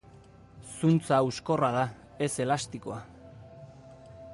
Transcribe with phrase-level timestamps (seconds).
[0.77, 1.85] Zuntza hauskorra da,
[2.27, 3.01] ez elastikoa.